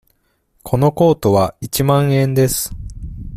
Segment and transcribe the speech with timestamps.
[0.63, 2.71] このコートは一万円です。